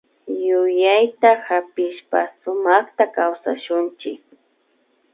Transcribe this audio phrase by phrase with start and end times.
[0.47, 4.21] Yuyayta hapishpa sumakta kawsashunchik